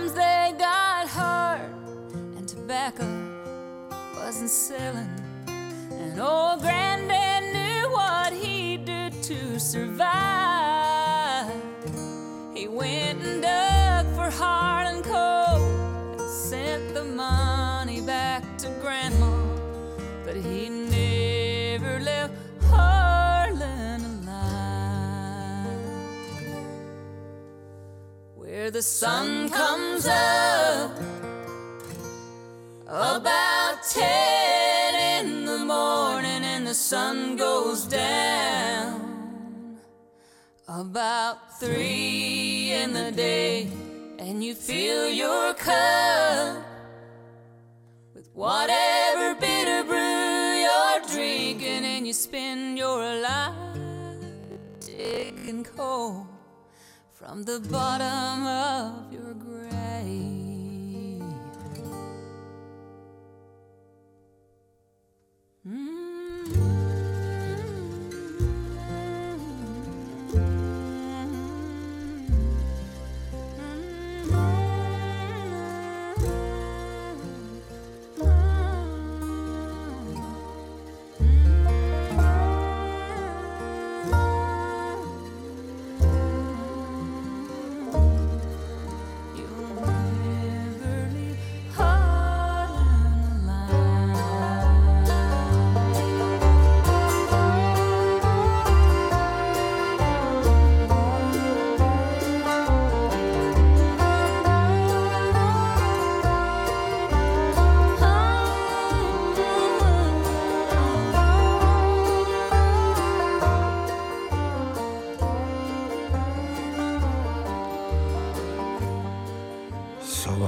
Times 0.00 0.12
they 0.12 0.54
got 0.58 1.06
hard 1.08 1.60
and 2.36 2.48
tobacco 2.48 3.06
wasn't 4.16 4.50
selling. 4.50 5.08
And 5.46 6.18
old 6.18 6.60
granddad 6.60 7.42
knew 7.52 7.90
what 7.92 8.32
he'd 8.32 8.84
do 8.84 9.10
to 9.10 9.58
survive. 9.60 9.92
He 12.54 12.68
went 12.68 13.22
and 13.22 13.42
dug 13.42 14.06
for 14.14 14.30
Harlan 14.30 15.02
coal 15.02 15.09
the 28.70 28.82
sun 28.82 29.48
comes 29.50 30.06
up 30.06 30.96
about 32.86 33.82
ten 33.90 35.26
in 35.26 35.44
the 35.44 35.58
morning 35.58 36.44
and 36.44 36.64
the 36.64 36.74
sun 36.74 37.36
goes 37.36 37.84
down. 37.84 39.76
About 40.68 41.58
three 41.58 42.70
in 42.70 42.92
the 42.92 43.10
day, 43.10 43.68
and 44.20 44.44
you 44.44 44.54
fill 44.54 45.08
your 45.08 45.52
cup 45.54 46.62
with 48.14 48.30
whatever 48.34 49.34
bitter 49.40 49.82
brew 49.82 50.60
you're 50.64 51.00
drinking, 51.12 51.84
and 51.84 52.06
you 52.06 52.12
spend 52.12 52.78
your 52.78 53.02
life 53.20 53.76
taking 54.78 55.64
coal 55.64 56.29
from 57.20 57.44
the 57.44 57.60
bottom 57.70 58.46
of 58.46 59.12
your 59.12 59.34
grave. 59.34 59.70
You'll 65.66 66.49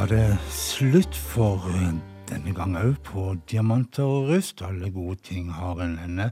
var 0.02 0.08
det 0.10 0.38
slutt 0.50 1.14
for 1.14 1.62
eh, 1.70 1.92
denne 2.26 2.50
gang 2.56 2.72
òg 2.74 2.96
på 3.06 3.22
Diamanter 3.46 4.02
og 4.02 4.32
rust. 4.32 4.58
Alle 4.66 4.88
gode 4.90 5.20
ting 5.22 5.52
har 5.54 5.78
en 5.84 5.92
ende, 6.02 6.26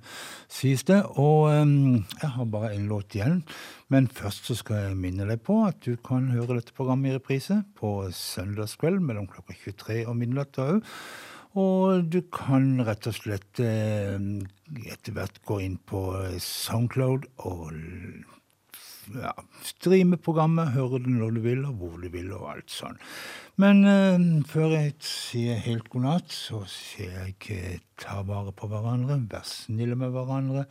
sies 0.51 0.83
det. 0.89 0.97
Og 1.23 1.53
um, 1.55 2.01
jeg 2.19 2.31
har 2.35 2.49
bare 2.51 2.73
en 2.75 2.89
låt 2.91 3.15
igjen. 3.15 3.45
Men 3.87 4.09
først 4.11 4.51
så 4.51 4.57
skal 4.59 4.81
jeg 4.81 4.99
minne 4.99 5.29
deg 5.29 5.45
på 5.47 5.61
at 5.69 5.79
du 5.87 5.95
kan 6.03 6.33
høre 6.35 6.57
dette 6.59 6.75
programmet 6.75 7.13
i 7.13 7.21
reprise 7.21 7.61
på 7.79 7.93
søndagskveld 8.11 8.99
mellom 9.07 9.31
klokka 9.31 9.55
23 9.63 10.03
og 10.03 10.19
midnatt 10.19 10.59
òg. 10.59 10.83
Og 11.63 12.11
du 12.11 12.25
kan 12.27 12.73
rett 12.89 13.07
og 13.07 13.21
slett 13.21 13.63
eh, 13.63 14.19
etter 14.83 15.15
hvert 15.15 15.39
gå 15.47 15.63
inn 15.69 15.79
på 15.79 16.09
Soundcloud 16.43 17.31
og 17.47 17.71
ja, 19.15 19.33
streame 19.67 20.19
programmet, 20.21 20.75
høre 20.75 21.01
det 21.05 21.15
når 21.15 21.37
du 21.37 21.41
vil, 21.45 21.63
og 21.69 21.79
hvor 21.81 22.01
du 22.03 22.09
vil, 22.13 22.33
og 22.37 22.49
alt 22.55 22.75
sånn. 22.75 22.99
Men 23.61 23.85
eh, 23.89 24.27
før 24.49 24.77
jeg 24.77 24.95
sier 25.05 25.63
helt 25.65 25.89
god 25.93 26.07
natt, 26.07 26.35
så 26.35 26.65
sier 26.71 27.31
jeg 27.31 27.81
ta 28.01 28.21
vare 28.27 28.55
på 28.57 28.71
hverandre, 28.71 29.21
vær 29.31 29.47
snille 29.49 29.99
med 29.99 30.15
hverandre, 30.15 30.67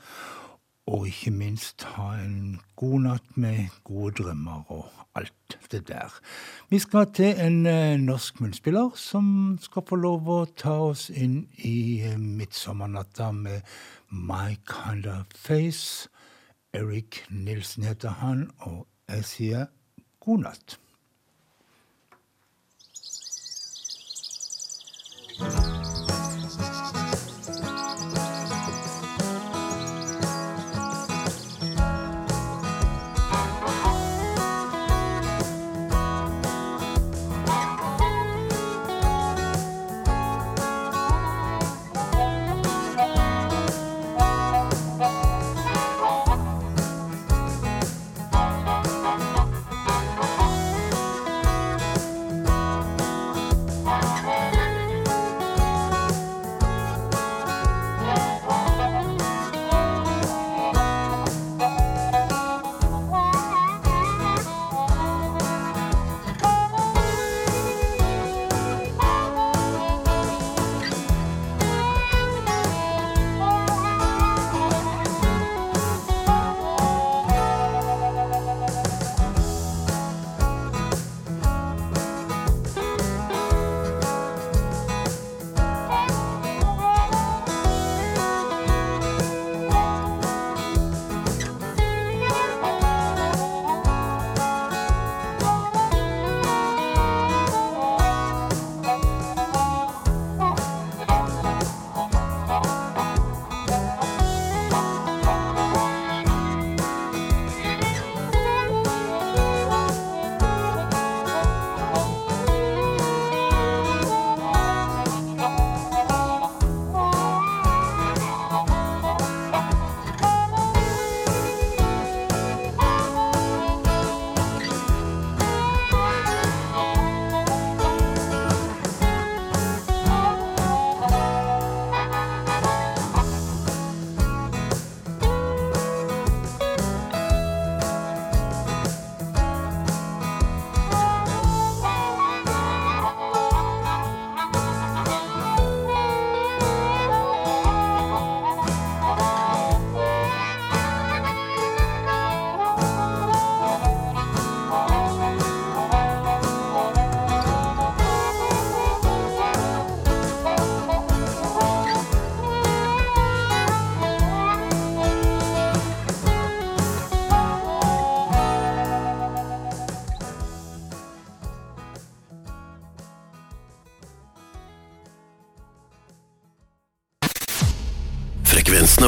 og 0.89 1.05
ikke 1.05 1.31
minst 1.35 1.85
ha 1.95 2.15
en 2.17 2.57
god 2.79 3.03
natt 3.05 3.35
med 3.37 3.67
gode 3.85 4.15
drømmer 4.23 4.71
og 4.73 4.87
alt 5.19 5.57
det 5.71 5.87
der. 5.87 6.13
Vi 6.69 6.79
skal 6.79 7.11
til 7.13 7.37
en 7.37 7.65
eh, 7.69 7.97
norsk 8.01 8.41
munnspiller 8.41 8.95
som 8.97 9.57
skal 9.61 9.85
få 9.89 9.99
lov 10.01 10.29
å 10.29 10.39
ta 10.57 10.75
oss 10.89 11.09
inn 11.09 11.43
i 11.65 12.01
eh, 12.05 12.17
midtsommernatta 12.17 13.31
med 13.35 13.61
My 14.09 14.57
Kind 14.69 15.05
of 15.09 15.29
Face. 15.35 16.09
Erik 16.73 17.25
Nilsen 17.29 17.83
heter 17.83 18.09
han, 18.09 18.51
og 18.59 18.87
jeg 19.09 19.25
sier 19.25 19.65
god 20.19 20.45
natt. 20.45 20.79
Frekvensene 25.39 25.98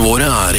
våre 0.01 0.25
er 0.25 0.41